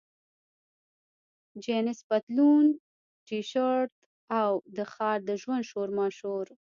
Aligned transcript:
جینس 1.63 1.99
پتلون، 2.07 2.65
ټي 3.25 3.39
شرټ، 3.51 3.91
او 4.39 4.51
د 4.75 4.77
ښار 4.91 5.17
د 5.27 5.29
ژوند 5.41 5.63
شورماشور. 5.71 6.45